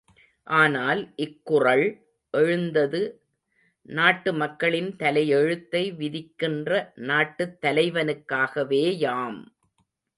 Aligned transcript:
ஆனால், 0.47 1.01
இக்குறள் 1.15 1.83
எழுந்தது, 2.33 3.01
நாட்டு 3.89 4.33
மக்களின் 4.33 4.95
தலையெழுத்தை 4.95 5.83
விதிக்கின்ற 5.95 6.71
நாட்டுத் 7.03 7.57
தலைவனுக்காகவே 7.61 8.83
யாம். 8.97 9.41